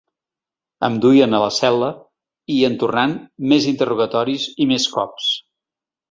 Em 0.85 0.93
duien 1.01 1.37
a 1.39 1.41
la 1.41 1.49
cel·la 1.57 1.89
i, 2.53 2.55
en 2.69 2.77
tornant, 2.83 3.13
més 3.51 3.67
interrogatoris 3.73 4.47
i 4.65 4.67
més 4.71 4.89
cops. 4.95 5.29